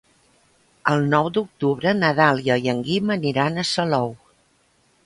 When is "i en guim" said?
2.65-3.13